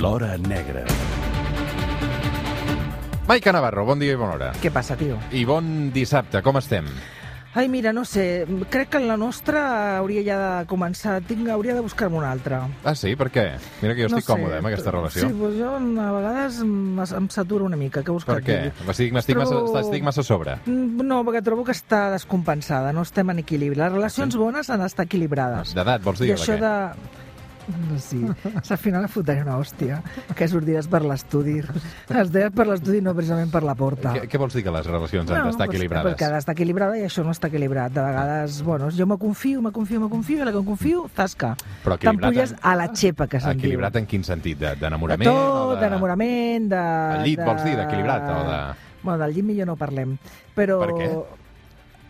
[0.00, 0.84] L'Hora Negra.
[3.28, 4.50] Maica Navarro, bon dia i bona hora.
[4.62, 5.18] Què passa, tio?
[5.36, 6.86] I bon dissabte, com estem?
[7.58, 9.62] Ai, mira, no sé, crec que la nostra
[9.98, 12.60] hauria ja de començar, tinc, hauria de buscar-me una altra.
[12.86, 13.14] Ah, sí?
[13.18, 13.44] Per què?
[13.82, 15.26] Mira que jo no estic còmode eh, amb aquesta relació.
[15.26, 16.72] Sí, doncs jo a vegades em,
[17.18, 18.58] em satura una mica, què vols Per que què?
[18.92, 20.58] Estic, estic, massa, Trobo- estic massa a sobre.
[20.68, 23.80] Mm, No, perquè trobo que està descompensada, no estem en equilibri.
[23.80, 25.74] Les relacions bones han d'estar equilibrades.
[25.74, 26.30] D'edat, vols dir?
[26.30, 26.74] I això de...
[27.68, 28.22] No, Sí,
[28.70, 29.98] al final et fotré una hòstia,
[30.34, 31.58] que sortiràs per l'estudi.
[32.08, 34.14] Es deia per l'estudi, no precisament per la porta.
[34.16, 36.14] Què, què vols dir que les relacions han d'estar equilibrades?
[36.14, 37.92] Perquè ha d'estar equilibrada i això no està equilibrat.
[37.92, 41.04] De vegades, bueno, jo me confio, me confio, me confio, i la que em confio,
[41.14, 41.54] tasca.
[42.00, 43.66] T'empulles en- a la xepa, que se'n diu.
[43.68, 44.58] Equilibrat en quin sentit?
[44.58, 45.28] De- De D'enamorament?
[45.28, 45.80] tot, o de...
[45.82, 46.76] d'enamorament, de...
[46.78, 47.44] Al llit, de...
[47.44, 50.16] vols dir, d'equilibrat, o de- Bueno, del llit millor no parlem.
[50.56, 50.80] Però...
[50.80, 51.10] Per què?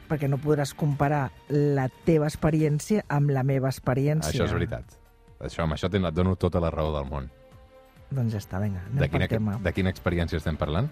[0.08, 4.30] Perquè no podràs comparar la teva experiència amb la meva experiència.
[4.32, 4.94] Això és veritat.
[5.40, 7.28] Això, amb això et dono tota la raó del món.
[8.10, 9.58] Doncs ja està, vinga, anem De per quina, tema.
[9.62, 10.88] de quina experiència estem parlant?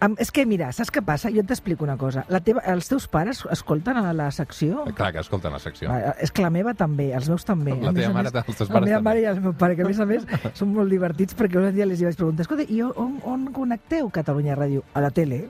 [0.00, 1.28] Am- És que, mira, saps què passa?
[1.34, 2.22] Jo t'explico una cosa.
[2.28, 4.84] La teva, els teus pares escolten a la secció?
[4.94, 5.90] Clar que escolten la secció.
[5.90, 7.72] Ah, És que la meva també, els meus també.
[7.74, 9.08] La teva mare, més, els teus La pares meva també.
[9.10, 10.22] mare i el meu pare, que a més a més
[10.54, 14.08] són molt divertits perquè un dia els hi vaig preguntar, escolta, i on, on connecteu
[14.08, 14.84] Catalunya Ràdio?
[14.94, 15.48] A la tele.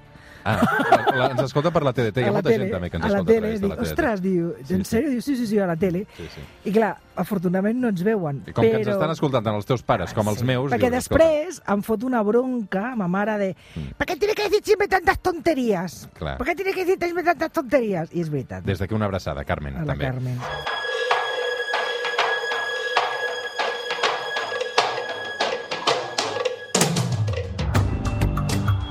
[0.49, 2.23] Ah, la, la, ens escolta per la TDT.
[2.23, 3.41] Hi ha a la molta tele, gent també que ens a la escolta a tele,
[3.49, 3.91] través de dic, la TDT.
[3.93, 4.91] ostres, diu, Sí, en sí.
[4.97, 5.11] sèrio?
[5.11, 6.07] Diu, sí, sí, sí, a la tele.
[6.17, 6.45] Sí, sí.
[6.71, 8.41] I clar, afortunadament no ens veuen.
[8.47, 8.71] I com però...
[8.71, 10.71] que ens estan escoltant tant els teus pares com els meus...
[10.73, 13.51] Perquè dius, després em fot una bronca, ma mare, de
[13.99, 16.09] ¿Por qué tiene que decir siempre tantas tonterías?
[16.09, 16.19] Mm.
[16.19, 16.37] Clar.
[16.39, 18.09] ¿Por qué tiene que decir siempre tantas tonterías?
[18.15, 18.65] I és veritat.
[18.65, 20.07] Des d'aquí una abraçada, Carmen, a la també.
[20.07, 20.39] Carmen.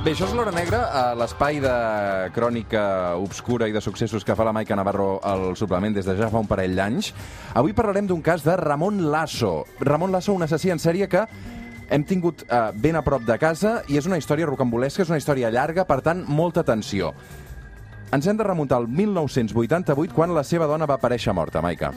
[0.07, 1.71] Bé, això és l'Hora Negra, a l'espai de
[2.31, 2.81] crònica
[3.19, 6.39] obscura i de successos que fa la Maica Navarro al suplement des de ja fa
[6.39, 7.09] un parell d'anys.
[7.59, 9.65] Avui parlarem d'un cas de Ramon Lasso.
[9.81, 11.25] Ramon Lasso, un assassí en sèrie que
[11.91, 15.19] hem tingut eh, ben a prop de casa i és una història rocambolesca, és una
[15.19, 17.11] història llarga, per tant, molta atenció.
[18.07, 21.91] Ens hem de remuntar al 1988, quan la seva dona va aparèixer morta, Maica.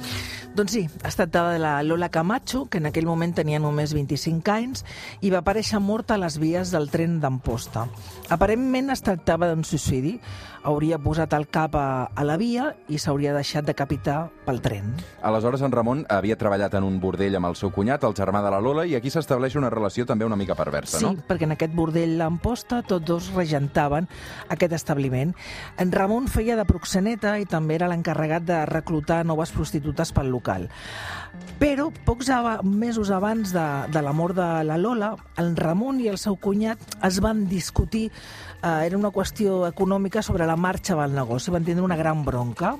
[0.58, 4.50] Doncs sí, es tractava de la Lola Camacho, que en aquell moment tenia només 25
[4.50, 4.82] anys,
[5.22, 7.86] i va aparèixer morta a les vies del tren d'Amposta.
[8.34, 10.16] Aparentment es tractava d'un suïcidi.
[10.62, 14.90] Hauria posat el cap a, a la via i s'hauria deixat decapitar pel tren.
[15.24, 18.50] Aleshores, en Ramon havia treballat en un bordell amb el seu cunyat, el germà de
[18.52, 21.14] la Lola, i aquí s'estableix una relació també una mica perversa, Sí, no?
[21.28, 24.08] perquè en aquest bordell d'Amposta tots dos regentaven
[24.48, 25.32] aquest establiment.
[25.78, 30.68] En Ramon feia de proxeneta i també era l'encarregat de reclutar noves prostitutes pel local.
[31.60, 32.30] Però pocs
[32.64, 36.78] mesos abans de, de la mort de la Lola, el Ramon i el seu cunyat
[37.06, 38.10] es van discutir,
[38.62, 42.76] eh, era una qüestió econòmica sobre la marxa del negoci, van tindre una gran bronca.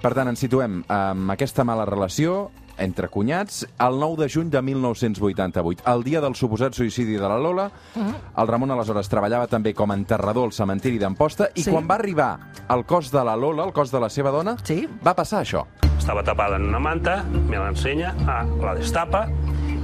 [0.00, 4.62] Per tant, ens situem amb aquesta mala relació entre cunyats el 9 de juny de
[4.64, 7.66] 1988, el dia del suposat suïcidi de la Lola.
[8.00, 11.70] El Ramon aleshores treballava també com a enterrador al cementiri d'Amposta i Sí.
[11.70, 12.30] quan va arribar
[12.70, 14.88] el cos de la Lola, el cos de la seva dona, Sí.
[15.06, 15.66] va passar això.
[15.98, 19.28] Estava tapada en una manta, me l'ensenya, ah, la destapa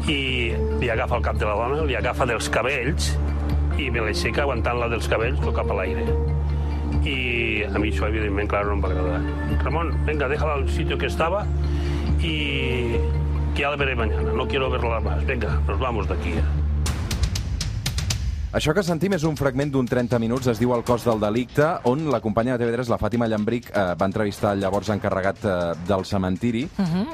[0.09, 3.13] i li agafa el cap de la dona, li agafa dels cabells
[3.79, 6.05] i me l'aixeca aguantant-la dels cabells però cap a l'aire.
[7.07, 7.17] I
[7.69, 9.21] a mi això, evidentment, clar, no em va agradar.
[9.65, 11.47] Ramon, venga, déjala al sitio que estaba
[12.21, 12.97] y
[13.55, 14.33] que ya la veré mañana.
[14.33, 15.25] No quiero verla más.
[15.27, 16.35] Venga, nos vamos de aquí.
[18.57, 21.67] Això que sentim és un fragment d'un 30 minuts, es diu El cos del delicte,
[21.91, 25.57] on la companya de TV3, la Fàtima Llambric, eh, va entrevistar el llavors encarregat eh,
[25.85, 26.63] del cementiri,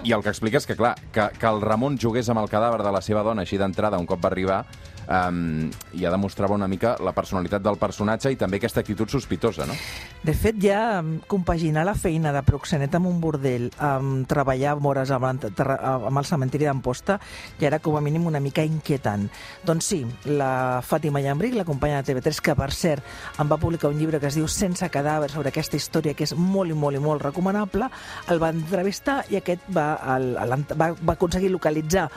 [0.06, 2.84] i el que explica és que, clar, que, que el Ramon jugués amb el cadàver
[2.86, 4.60] de la seva dona així d'entrada un cop va arribar,
[5.08, 9.76] um, ja demostrava una mica la personalitat del personatge i també aquesta actitud sospitosa, no?
[10.22, 15.44] De fet, ja compaginar la feina de proxeneta amb un bordell, amb treballar hores amb,
[15.58, 17.18] amb el cementiri d'Amposta,
[17.58, 19.28] ja era com a mínim una mica inquietant.
[19.66, 23.90] Doncs sí, la Fàtima Llambric, la companya de TV3, que per cert em va publicar
[23.90, 26.98] un llibre que es diu Sense cadàver sobre aquesta història, que és molt i molt
[26.98, 27.90] i molt recomanable,
[28.30, 32.08] el va entrevistar i aquest va, el, el, va, va aconseguir localitzar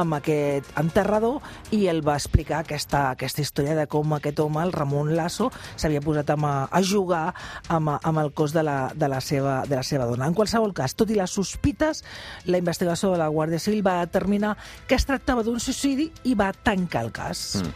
[0.00, 1.40] amb aquest enterrador
[1.72, 6.00] i el va explicar aquesta, aquesta història de com aquest home, el Ramon Lasso, s'havia
[6.00, 7.34] posat amb, a, a jugar
[7.68, 10.26] amb, amb el cos de la, de, la seva, de la seva dona.
[10.26, 12.02] En qualsevol cas, tot i les sospites,
[12.46, 14.56] la investigació de la Guàrdia Civil va determinar
[14.88, 17.62] que es tractava d'un suïcidi i va tancar el cas.
[17.62, 17.72] Mm.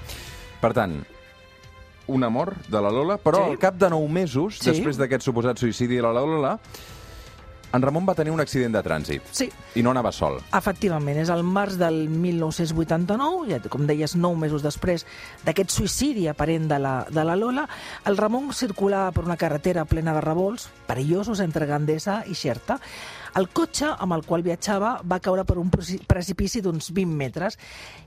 [0.61, 1.05] Per tant,
[2.09, 3.51] un amor de la Lola, però Sí.
[3.53, 4.71] al cap de 9 mesos, Sí.
[4.71, 6.59] després d'aquest suposat suïcidi de la Lola,
[7.73, 10.39] en Ramon va tenir un accident de trànsit Sí, i no anava sol.
[10.57, 15.05] Efectivament, és el març del 1989, ja, com deies, nou mesos després
[15.45, 17.69] d'aquest suïcidi aparent de la, de la Lola,
[18.09, 22.79] el Ramon circulava per una carretera plena de revolts, perillosos entre Gandesa i Xerta.
[23.37, 27.59] El cotxe amb el qual viatjava va caure per un preci- precipici d'uns 20 metres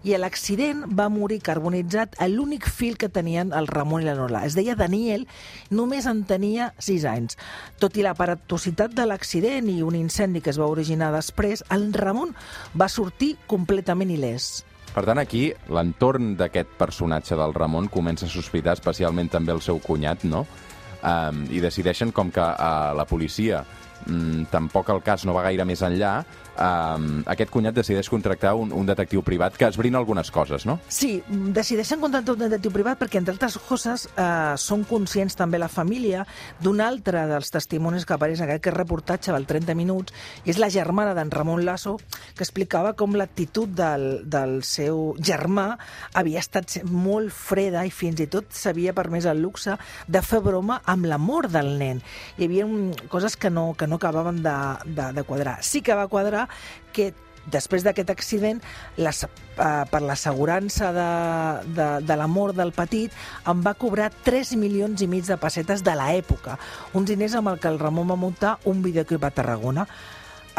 [0.04, 4.16] i a l'accident va morir carbonitzat a l'únic fill que tenien el Ramon i la
[4.18, 4.46] Lola.
[4.46, 5.28] Es deia Daniel,
[5.70, 7.38] només en tenia 6 anys.
[7.80, 12.34] Tot i l'aparatositat de l'accident i un incendi que es va originar després, el Ramon
[12.74, 14.64] va sortir completament il·lès.
[14.92, 19.80] Per tant, aquí, l'entorn d'aquest personatge del Ramon comença a sospitar, especialment també el seu
[19.80, 20.46] cunyat, no?
[21.02, 23.64] Um, I decideixen, com que uh, la policia
[24.06, 26.22] mm, tampoc el cas no va gaire més enllà,
[26.58, 30.78] um, aquest cunyat decideix contractar un, un detectiu privat que esbrina algunes coses, no?
[30.92, 35.70] Sí, decideixen contractar un detectiu privat perquè, entre altres coses, eh, són conscients també la
[35.72, 36.26] família
[36.62, 40.14] d'un altre dels testimonis que apareix en aquest reportatge del 30 minuts,
[40.46, 41.98] i és la germana d'en Ramon Lasso,
[42.36, 45.76] que explicava com l'actitud del, del seu germà
[46.18, 49.78] havia estat molt freda i fins i tot s'havia permès el luxe
[50.08, 52.02] de fer broma amb la mort del nen.
[52.38, 52.68] Hi havia
[53.12, 54.56] coses que no, que no acabaven de,
[54.86, 55.60] de, de quadrar.
[55.66, 56.41] Sí que va quadrar
[56.94, 57.12] que
[57.50, 58.62] després d'aquest accident,
[58.98, 61.10] les, eh, per l'assegurança de,
[61.74, 63.14] de, de la mort del petit,
[63.50, 66.60] em va cobrar 3 milions i mig de pessetes de l'època,
[66.94, 69.88] uns diners amb el que el Ramon va muntar un videoclip a Tarragona.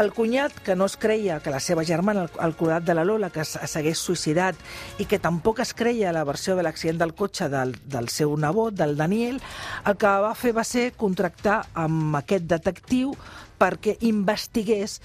[0.00, 3.28] El cunyat, que no es creia que la seva germana, el, curat de la Lola,
[3.28, 4.56] que s'hagués suïcidat
[4.98, 8.72] i que tampoc es creia la versió de l'accident del cotxe del, del seu nebot,
[8.72, 9.36] del Daniel,
[9.84, 13.12] el que va fer va ser contractar amb aquest detectiu
[13.60, 14.96] perquè investigués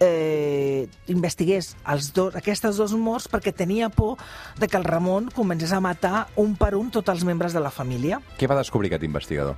[0.00, 4.16] eh, investigués els dos, aquestes dos morts perquè tenia por
[4.58, 7.70] de que el Ramon comencés a matar un per un tots els membres de la
[7.70, 8.20] família.
[8.38, 9.56] Què va descobrir aquest investigador?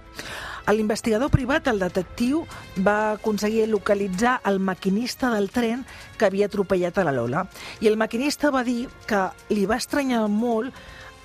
[0.69, 2.43] L'investigador privat, el detectiu,
[2.85, 5.87] va aconseguir localitzar el maquinista del tren
[6.19, 7.46] que havia atropellat a la Lola.
[7.81, 10.76] I el maquinista va dir que li va estranyar molt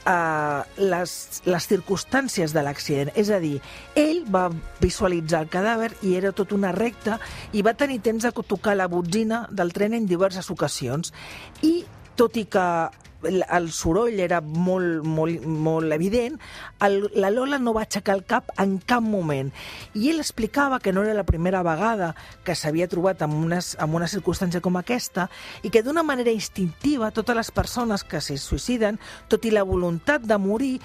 [0.06, 3.12] eh, les, les circumstàncies de l'accident.
[3.20, 3.58] És a dir,
[4.00, 4.50] ell va
[4.82, 7.20] visualitzar el cadàver i era tot una recta
[7.54, 11.14] i va tenir temps de tocar la botzina del tren en diverses ocasions.
[11.62, 11.84] I
[12.16, 12.68] tot i que
[13.26, 16.40] el, soroll era molt, molt, molt evident,
[16.84, 19.52] el, la Lola no va aixecar el cap en cap moment.
[19.94, 23.96] I ell explicava que no era la primera vegada que s'havia trobat en, unes, en
[23.96, 25.30] una circumstància com aquesta
[25.64, 29.00] i que d'una manera instintiva totes les persones que se suïciden,
[29.30, 30.78] tot i la voluntat de morir,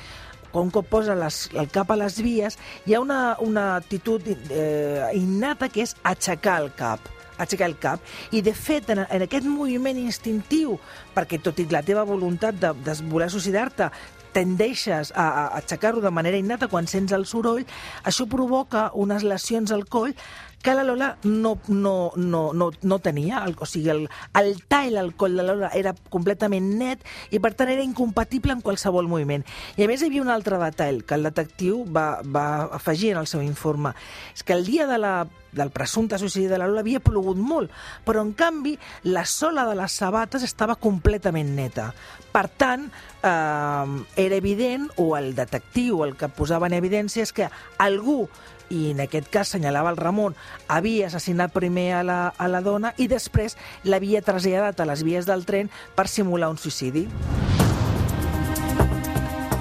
[0.59, 2.57] un cop posa les, el cap a les vies,
[2.87, 8.05] hi ha una, una actitud eh, innata que és aixecar el cap aixecar el cap.
[8.33, 10.79] I, de fet, en, en aquest moviment instintiu,
[11.15, 13.91] perquè tot i la teva voluntat de, de voler suïcidar-te,
[14.33, 17.65] tendeixes a, a aixecar-ho de manera innata quan sents el soroll,
[18.05, 20.15] això provoca unes lesions al coll
[20.63, 23.45] que la Lola no, no, no, no, no tenia.
[23.47, 24.09] El, o sigui, el,
[24.39, 28.57] el tall al coll de la Lola era completament net i, per tant, era incompatible
[28.57, 29.47] amb qualsevol moviment.
[29.77, 32.49] I, a més, hi havia un altre detall que el detectiu va, va
[32.81, 33.95] afegir en el seu informe.
[34.35, 35.15] És que el dia de la,
[35.53, 37.73] del presumpte suïcidi de la Lola havia plogut molt,
[38.05, 38.77] però, en canvi,
[39.09, 41.93] la sola de les sabates estava completament neta.
[42.33, 42.87] Per tant,
[43.23, 48.27] eh, era evident, o el detectiu el que posava en evidència és que algú
[48.71, 50.37] i en aquest cas senyalava el Ramon,
[50.69, 55.29] havia assassinat primer a la, a la dona i després l'havia traslladat a les vies
[55.29, 57.09] del tren per simular un suïcidi.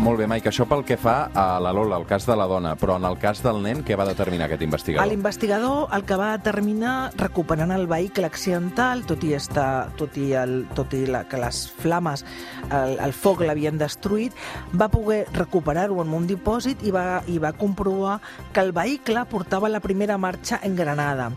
[0.07, 2.77] Molt bé, Mike, això pel que fa a la Lola, el cas de la dona,
[2.79, 5.09] però en el cas del nen, què va determinar aquest investigador?
[5.11, 10.61] L'investigador el que va determinar, recuperant el vehicle accidental, tot i, estar, tot i, el,
[10.79, 12.23] tot i la, que les flames,
[12.71, 14.31] el, el foc l'havien destruït,
[14.79, 18.21] va poder recuperar-ho en un dipòsit i va, i va comprovar
[18.55, 21.33] que el vehicle portava la primera marxa en Granada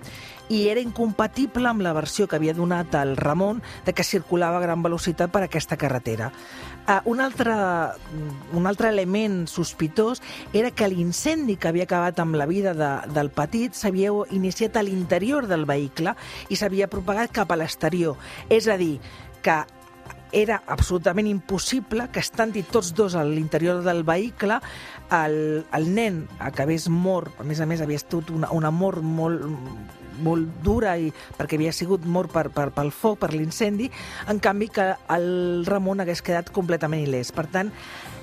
[0.50, 4.64] i era incompatible amb la versió que havia donat el Ramon de que circulava a
[4.64, 6.33] gran velocitat per aquesta carretera.
[6.90, 7.54] Uh, un, altre,
[8.52, 10.19] un altre element sospitós
[10.52, 14.83] era que l'incendi que havia acabat amb la vida de, del petit s'havia iniciat a
[14.83, 16.16] l'interior del vehicle
[16.49, 18.19] i s'havia propagat cap a l'exterior.
[18.50, 18.97] És a dir,
[19.40, 19.62] que
[20.33, 24.61] era absolutament impossible que estant-hi tots dos a l'interior del vehicle
[25.12, 29.43] el, el nen acabés mort, a més a més havia estat una, una mort molt,
[30.21, 33.90] molt dura i perquè havia sigut mort per, per, pel foc, per l'incendi,
[34.29, 37.33] en canvi que el Ramon hagués quedat completament il·lès.
[37.35, 37.73] Per tant,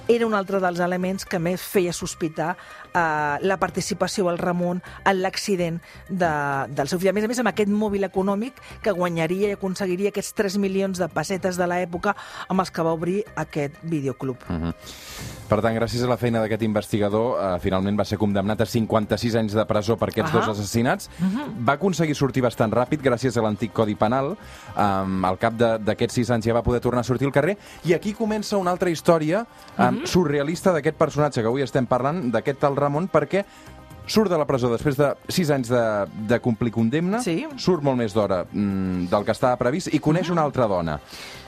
[0.08, 5.20] era un altre dels elements que més feia sospitar eh, la participació del Ramon en
[5.20, 6.32] l'accident de,
[6.72, 7.12] del seu fill.
[7.12, 11.02] A més a més, amb aquest mòbil econòmic que guanyaria i aconseguiria aquests 3 milions
[11.02, 12.16] de pessetes de l'època
[12.48, 14.48] amb els que va obrir aquest videoclub.
[14.48, 14.74] Uh -huh.
[15.48, 19.36] Per tant, gràcies a la feina d'aquest investigador, eh, finalment va ser condemnat a 56
[19.40, 20.40] anys de presó per aquests Ahà.
[20.42, 21.10] dos assassinats.
[21.22, 21.66] Uh -huh.
[21.68, 24.36] Va aconseguir sortir bastant ràpid gràcies a l'antic Codi Penal.
[24.76, 27.58] Um, al cap de- d'aquests 6 anys ja va poder tornar a sortir al carrer.
[27.86, 29.46] I aquí comença una altra història
[29.78, 33.46] um, surrealista d'aquest personatge que avui estem parlant, d'aquest tal Ramon, perquè
[34.06, 37.46] surt de la presó després de 6 anys de, de complir condemna, Sí.
[37.58, 41.00] surt molt més d'hora mm, del que estava previst i coneix una altra dona.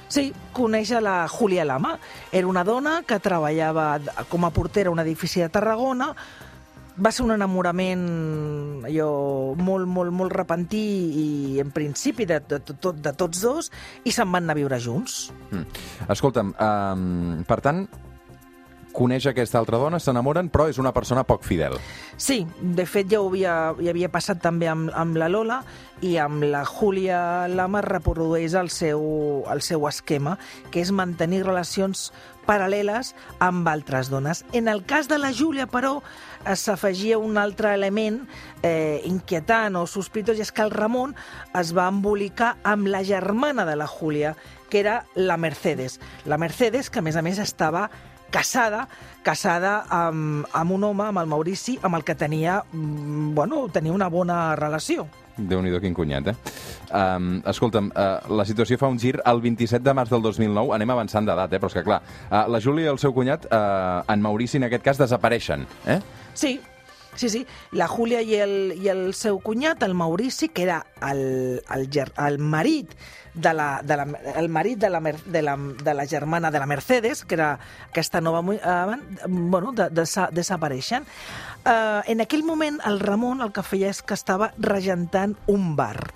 [0.10, 1.94] Sí, coneix la Julia Lama.
[2.34, 4.00] Era una dona que treballava
[4.30, 6.10] com a portera a un edifici de Tarragona.
[7.00, 8.02] Va ser un enamorament
[8.90, 9.12] allò,
[9.56, 10.82] molt, molt, molt repentí
[11.22, 11.28] i
[11.62, 13.70] en principi de, de, de, de tots dos
[14.04, 15.30] i se'n van anar a viure junts.
[15.54, 15.86] Mm.
[16.12, 17.86] Escolta'm, um, per tant,
[18.94, 21.78] coneix aquesta altra dona, s'enamoren, però és una persona poc fidel.
[22.18, 25.62] Sí, de fet ja ho havia, ja havia passat també amb, amb la Lola
[26.02, 29.02] i amb la Júlia Lama reprodueix el seu,
[29.52, 30.38] el seu esquema,
[30.72, 32.10] que és mantenir relacions
[32.50, 34.44] paral·leles amb altres dones.
[34.58, 36.00] En el cas de la Júlia, però,
[36.46, 38.24] eh, s'afegia un altre element
[38.64, 41.16] eh, inquietant o sospitós, i és que el Ramon
[41.54, 44.36] es va embolicar amb la germana de la Júlia,
[44.70, 46.00] que era la Mercedes.
[46.26, 47.90] La Mercedes, que a més a més estava
[48.32, 48.88] casada,
[49.24, 53.94] casada amb, amb un home, amb el Maurici, amb el que tenia, mm, bueno, tenia
[53.94, 55.08] una bona relació.
[55.48, 56.36] déu nhi quin cunyat, eh?
[56.92, 60.90] Um, escolta'm, uh, la situació fa un gir el 27 de març del 2009, anem
[60.90, 61.60] avançant d'edat, eh?
[61.62, 64.68] però és que clar, uh, la Júlia i el seu cunyat, uh, en Maurici en
[64.68, 66.02] aquest cas, desapareixen, eh?
[66.34, 66.60] Sí,
[67.20, 67.46] sí, sí.
[67.72, 71.90] La Júlia i el, i el seu cunyat, el Maurici, que era el, el,
[72.26, 72.96] el marit
[73.34, 76.66] de la, de la, el marit de la, de, la, de la germana de la
[76.66, 77.60] Mercedes, que era
[77.90, 78.42] aquesta nova...
[78.56, 81.04] Eh, bueno, de, de, desapareixen.
[81.66, 86.14] Eh, en aquell moment, el Ramon el que feia és que estava regentant un bar.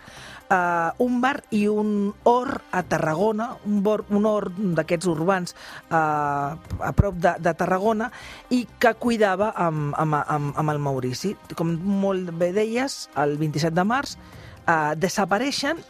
[0.54, 5.56] Uh, un bar i un or a Tarragona, un, bor, un or d'aquests urbans
[5.90, 8.12] uh, a prop de, de Tarragona,
[8.54, 11.34] i que cuidava amb, amb, amb, amb el Maurici.
[11.58, 15.82] Com molt bé deies, el 27 de març uh, desapareixen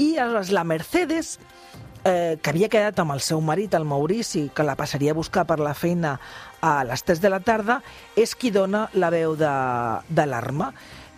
[0.00, 1.36] i aleshores la Mercedes
[2.04, 5.46] eh, que havia quedat amb el seu marit, el Maurici, que la passaria a buscar
[5.46, 6.18] per la feina
[6.60, 7.80] a les 3 de la tarda,
[8.16, 9.52] és qui dona la veu de,
[10.08, 10.26] de.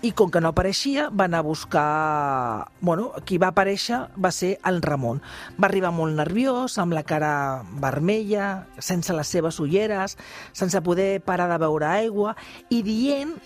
[0.02, 2.66] I com que no apareixia, va anar a buscar...
[2.82, 5.21] Bueno, qui va aparèixer va ser el Ramon.
[5.54, 10.16] Va arribar molt nerviós, amb la cara vermella, sense les seves ulleres,
[10.59, 12.35] sense poder parar de beure aigua,
[12.66, 13.37] i dient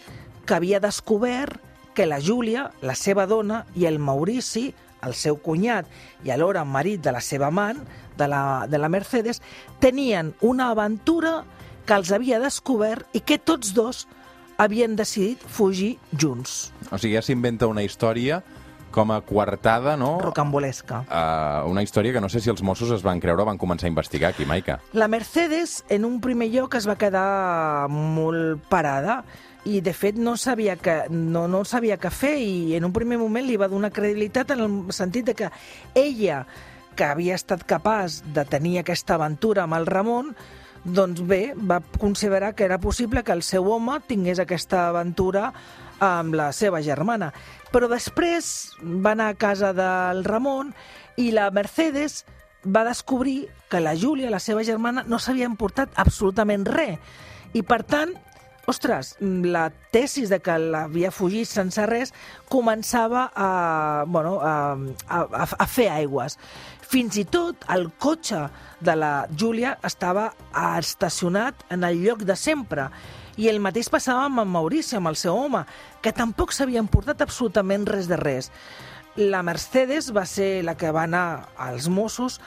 [0.49, 1.61] que havia descobert
[1.93, 4.71] que la Júlia, la seva dona, i el Maurici,
[5.05, 5.85] el seu cunyat
[6.25, 7.85] i alhora marit de la seva amant,
[8.17, 9.43] de la, de la Mercedes,
[9.79, 11.43] tenien una aventura
[11.85, 14.07] que els havia descobert i que tots dos
[14.57, 16.73] havien decidit fugir junts.
[16.91, 18.43] O sigui, ja s'inventa una història
[18.97, 20.17] com a coartada, no?
[20.23, 21.03] Rocambolesca.
[21.05, 23.91] Uh, una història que no sé si els Mossos es van creure o van començar
[23.91, 24.79] a investigar aquí, Maica.
[24.97, 29.21] La Mercedes, en un primer lloc, es va quedar molt parada
[29.67, 33.19] i, de fet, no sabia, que, no, no sabia què fer i en un primer
[33.21, 35.51] moment li va donar credibilitat en el sentit de que
[35.93, 36.45] ella,
[36.97, 40.33] que havia estat capaç de tenir aquesta aventura amb el Ramon,
[40.87, 45.51] doncs bé, va considerar que era possible que el seu home tingués aquesta aventura
[45.99, 47.33] amb la seva germana.
[47.73, 50.73] Però després va anar a casa del Ramon
[51.19, 52.25] i la Mercedes
[52.67, 56.99] va descobrir que la Júlia, la seva germana, no s'havien portat absolutament res.
[57.55, 58.15] I, per tant,
[58.67, 62.13] ostres, la tesis de que l'havia fugit sense res
[62.51, 64.77] començava a, bueno, a,
[65.09, 66.39] a, a fer aigües.
[66.87, 68.45] Fins i tot el cotxe
[68.87, 70.29] de la Júlia estava
[70.79, 72.87] estacionat en el lloc de sempre.
[73.37, 75.65] I el mateix passava amb en Maurici, amb el seu home,
[76.01, 78.53] que tampoc s'havien portat absolutament res de res.
[79.17, 82.39] La Mercedes va ser la que va anar als Mossos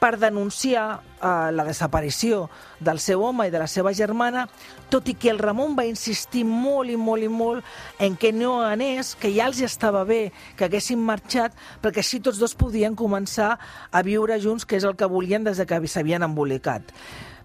[0.00, 2.46] per denunciar eh, la desaparició
[2.80, 4.46] del seu home i de la seva germana,
[4.92, 7.64] tot i que el Ramon va insistir molt i molt i molt
[8.02, 12.42] en que no anés, que ja els estava bé que haguessin marxat, perquè així tots
[12.42, 13.56] dos podien començar
[13.90, 16.92] a viure junts, que és el que volien des de que s'havien embolicat.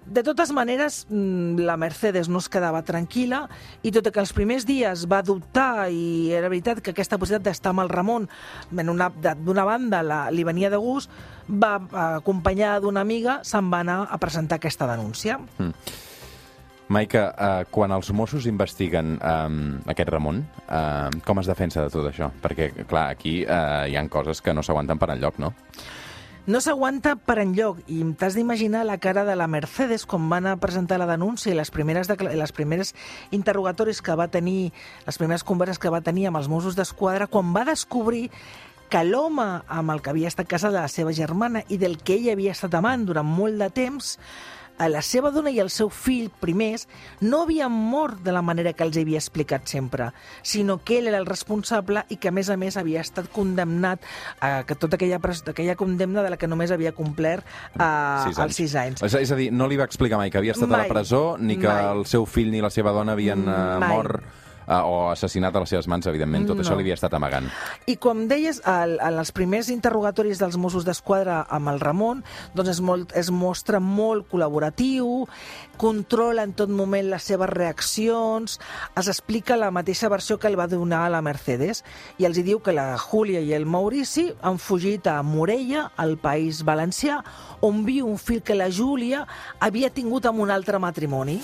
[0.06, 3.44] De totes maneres, mm, la Mercedes no es quedava tranquil·la
[3.86, 7.46] i tot i que els primers dies va dubtar i era veritat que aquesta possibilitat
[7.46, 8.28] d'estar amb el Ramon
[8.72, 11.10] d'una banda la, li venia de gust,
[11.48, 15.40] va eh, acompanyada d'una amiga, se'n va anar a presentar aquesta denúncia.
[16.92, 22.10] Maica, uh, quan els Mossos investiguen um, aquest Ramon, uh, com es defensa de tot
[22.10, 22.28] això?
[22.44, 25.54] Perquè, clar, aquí uh, hi han coses que no s'aguanten per enlloc, no?
[26.52, 30.58] No s'aguanta per enlloc i t'has d'imaginar la cara de la Mercedes quan van a
[30.60, 32.92] presentar la denúncia i les primeres, les primeres
[33.32, 34.74] interrogatoris que va tenir,
[35.06, 38.26] les primeres converses que va tenir amb els Mossos d'Esquadra, quan va descobrir
[38.92, 42.36] que l'home amb el que havia estat casada la seva germana i del que ella
[42.36, 44.18] havia estat amant durant molt de temps,
[44.82, 46.88] eh, la seva dona i el seu fill primers
[47.22, 50.12] no havien mort de la manera que els havia explicat sempre,
[50.42, 54.04] sinó que ell era el responsable i que, a més a més, havia estat condemnat
[54.42, 57.46] a que tota aquella, aquella condemna de la que només havia complert
[57.78, 59.06] uh, Sis els sis anys.
[59.06, 60.86] És, és a dir, no li va explicar mai que havia estat a Mai.
[60.88, 61.90] la presó, ni que Mai.
[61.96, 63.98] el seu fill ni la seva dona havien uh, Mai.
[63.98, 64.41] mort
[64.72, 66.48] uh, o assassinat a les seves mans, evidentment.
[66.48, 66.64] Tot No.
[66.64, 67.50] això li havia estat amagant.
[67.92, 72.24] I com deies, al, en els primers interrogatoris dels Mossos d'Esquadra amb el Ramon,
[72.56, 75.28] doncs es, molt, es mostra molt col·laboratiu,
[75.82, 78.60] controla en tot moment les seves reaccions,
[78.96, 81.84] es explica la mateixa versió que el va donar a la Mercedes
[82.22, 86.18] i els hi diu que la Júlia i el Maurici han fugit a Morella, al
[86.22, 87.24] País Valencià,
[87.62, 89.26] on viu un fill que la Júlia
[89.60, 91.42] havia tingut amb un altre matrimoni.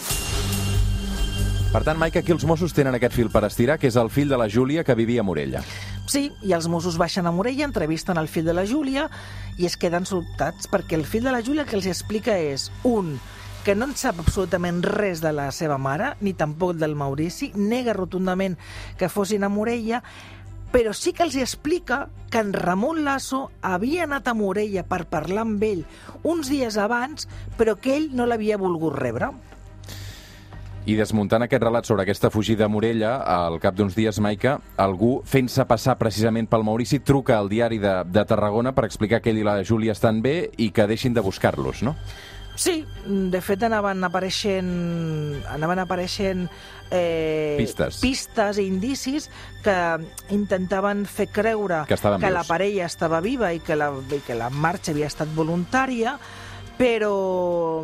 [1.68, 4.32] Per tant, Maica, aquí els Mossos tenen aquest fil per estirar, que és el fill
[4.32, 5.60] de la Júlia que vivia a Morella.
[6.08, 9.10] Sí, i els Mossos baixen a Morella, entrevisten el fill de la Júlia
[9.60, 13.18] i es queden sobtats perquè el fill de la Júlia que els explica és, un,
[13.68, 17.98] que no en sap absolutament res de la seva mare, ni tampoc del Maurici, nega
[17.98, 18.56] rotundament
[18.98, 20.00] que fossin a Morella,
[20.72, 25.44] però sí que els explica que en Ramon Lasso havia anat a Morella per parlar
[25.44, 25.84] amb ell
[26.24, 27.28] uns dies abans,
[27.60, 29.34] però que ell no l'havia volgut rebre.
[30.88, 35.18] I desmuntant aquest relat sobre aquesta fugida a Morella, al cap d'uns dies, Maica, algú,
[35.28, 39.42] fent-se passar precisament pel Maurici, truca al diari de, de Tarragona per explicar que ell
[39.42, 41.98] i la Júlia estan bé i que deixin de buscar-los, no?
[42.58, 44.72] Sí, de fet anaven apareixent,
[45.52, 46.48] anaven apareixent
[46.90, 48.00] eh, Pistes.
[48.02, 49.28] pistes i indicis
[49.68, 49.78] que
[50.34, 54.50] intentaven fer creure Que que la parella estava viva i que la, i que la
[54.50, 56.16] marxa havia estat voluntària,
[56.80, 57.84] però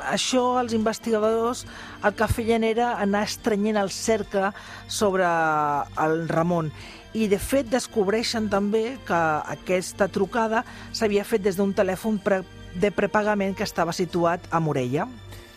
[0.00, 1.64] això els investigadors
[2.04, 4.50] el que feien era anar estrenyent el cercle
[4.88, 5.28] sobre
[6.04, 6.72] el Ramon
[7.14, 9.22] i de fet descobreixen també que
[9.54, 12.42] aquesta trucada s'havia fet des d'un telèfon pre
[12.74, 15.06] de prepagament que estava situat a Morella.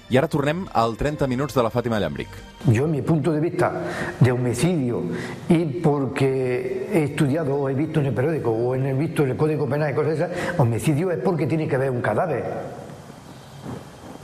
[0.07, 2.29] I ara tornem al 30 minuts de la Fàtima Llambric.
[2.71, 3.71] Yo, en mi punto de vista
[4.19, 5.01] de homicidio,
[5.49, 9.31] y porque he estudiado o he visto en el periódico o en el visto en
[9.31, 12.86] el Código Penal y cosas esas, homicidio es porque tiene que haber un cadáver.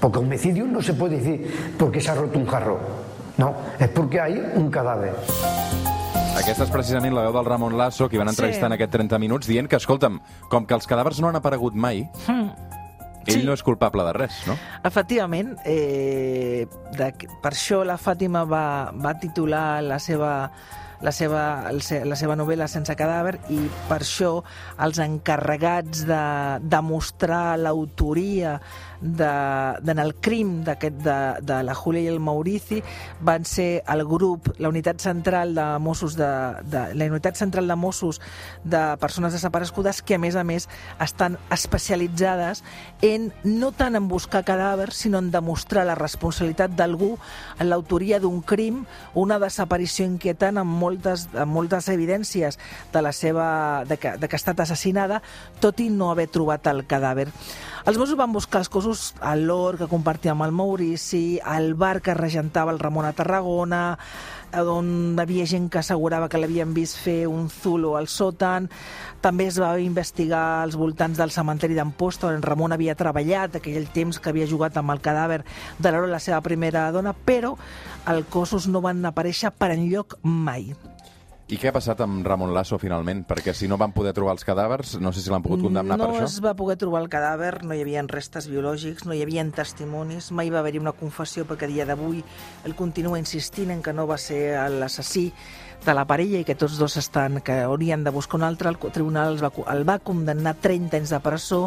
[0.04, 2.78] Porque homicidio no se puede decir porque se ha roto un jarro.
[3.38, 5.16] No, es porque hay un cadáver.
[6.36, 8.82] Aquesta és precisament la veu del Ramon Lasso, que van entrevistar en Sí.
[8.82, 10.20] aquest 30 minuts, dient que, escolta'm,
[10.50, 13.44] com que els cadàvers no han aparegut mai, ell Sí.
[13.46, 14.58] no és culpable de res, no?
[14.84, 20.52] Efectivament, eh, de, per això la Fàtima va, va titular la seva,
[21.02, 24.42] la, seva, la seva novel·la Sense cadàver i per això
[24.80, 28.60] els encarregats de demostrar l'autoria
[29.04, 32.80] de, en el crim d'aquest de, de la Júlia i el Maurici
[33.22, 36.30] van ser el grup, la unitat central de Mossos de,
[36.72, 38.22] de, la unitat central de Mossos
[38.64, 40.70] de persones desaparegudes que a més a més
[41.04, 42.64] estan especialitzades
[43.04, 47.18] en no tant en buscar cadàvers sinó en demostrar la responsabilitat d'algú
[47.60, 48.86] en l'autoria d'un crim
[49.20, 52.60] una desaparició inquietant amb moltes, amb moltes evidències
[52.94, 55.22] de la seva de que, de que ha estat assassinada
[55.60, 57.28] tot i no haver trobat el cadàver
[57.84, 61.98] els Mossos van buscar els cossos a l'or que compartia amb el Maurici, al bar
[62.00, 63.98] que regentava el Ramon a Tarragona,
[64.56, 68.70] on havia gent que assegurava que l'havien vist fer un zulo al sòtan.
[69.20, 74.22] També es va investigar als voltants del cementeri d'Amposta, on Ramon havia treballat, aquell temps
[74.22, 75.42] que havia jugat amb el cadàver
[75.76, 77.58] de l'hora la seva primera dona, però
[78.08, 80.72] els cossos no van aparèixer per enlloc mai.
[81.52, 83.26] I què ha passat amb Ramon Lasso, finalment?
[83.28, 86.06] Perquè si no van poder trobar els cadàvers, no sé si l'han pogut condemnar no
[86.08, 86.30] per això.
[86.30, 90.32] es va poder trobar el cadàver, no hi havia restes biològics, no hi havia testimonis,
[90.32, 92.24] mai va haver-hi una confessió perquè a dia d'avui
[92.64, 95.26] ell continua insistint en que no va ser l'assassí
[95.84, 98.80] de la parella i que tots dos estan, que haurien de buscar un altre, el
[98.80, 101.62] tribunal va, el va condemnar a 30 anys de presó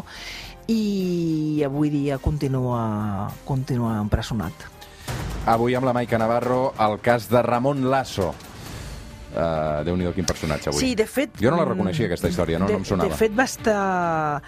[0.73, 4.73] i avui dia continua, continua empresonat.
[5.47, 8.33] Avui amb la Maica Navarro, el cas de Ramon Lasso.
[9.35, 10.81] Uh, Déu-n'hi-do, quin personatge avui.
[10.81, 11.35] Sí, de fet...
[11.43, 13.13] Jo no la reconeixia, aquesta història, no, de, no em sonava.
[13.13, 14.41] De fet, va estar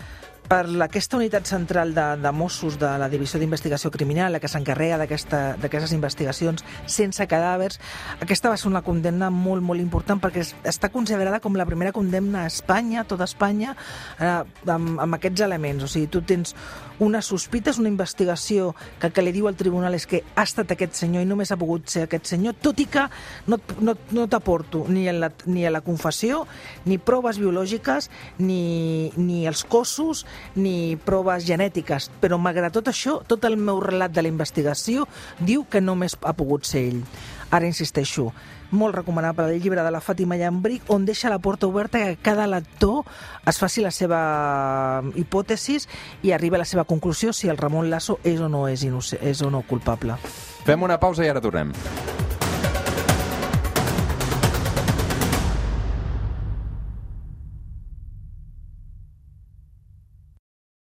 [0.48, 4.96] per aquesta unitat central de, de Mossos de la Divisió d'Investigació Criminal, la que s'encarrega
[4.98, 7.76] d'aquestes investigacions sense cadàvers,
[8.24, 11.92] aquesta va ser una condemna molt, molt important perquè es, està considerada com la primera
[11.92, 13.76] condemna a Espanya, a tota Espanya,
[14.16, 14.40] eh,
[14.72, 15.84] amb, amb aquests elements.
[15.84, 16.54] O sigui, tu tens
[16.98, 20.46] una sospita, és una investigació que el que li diu al tribunal és que ha
[20.48, 23.04] estat aquest senyor i només ha pogut ser aquest senyor, tot i que
[23.46, 26.44] no, no, no t'aporto ni, en la, ni a la confessió,
[26.88, 32.10] ni proves biològiques, ni, ni els cossos, ni proves genètiques.
[32.20, 35.08] Però malgrat tot això, tot el meu relat de la investigació
[35.40, 37.02] diu que només ha pogut ser ell.
[37.50, 38.28] Ara insisteixo,
[38.70, 42.46] molt recomanable el llibre de la Fàtima Llambric, on deixa la porta oberta que cada
[42.46, 43.04] lector
[43.46, 45.88] es faci la seva hipòtesis
[46.22, 49.42] i arribi a la seva conclusió si el Ramon Lasso és o no és, és
[49.42, 50.18] o no culpable.
[50.68, 51.72] Fem una pausa i ara tornem.